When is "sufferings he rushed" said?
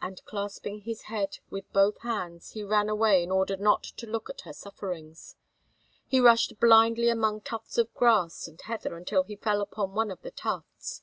4.54-6.58